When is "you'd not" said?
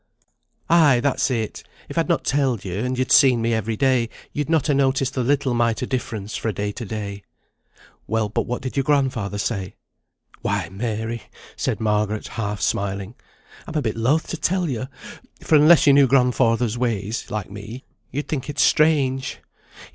4.33-4.65